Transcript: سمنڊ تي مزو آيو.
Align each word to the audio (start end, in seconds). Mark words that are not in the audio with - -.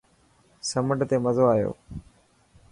سمنڊ 0.69 0.99
تي 1.09 1.17
مزو 1.23 1.45
آيو. 1.53 1.71